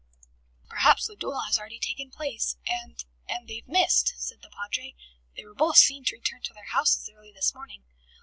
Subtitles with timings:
[0.67, 4.95] "Perhaps the duel has already taken place, and and they've missed," said the Padre.
[5.37, 7.83] "They were both seen to return to their houses early this morning."